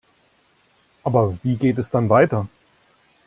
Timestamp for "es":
1.77-1.91